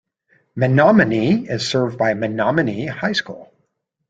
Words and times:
Menomonie 0.57 1.47
is 1.47 1.67
served 1.69 1.99
by 1.99 2.13
Menomonie 2.15 2.87
High 2.89 3.11
School. 3.11 3.53